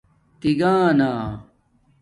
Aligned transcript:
تگانݳ 0.39 1.11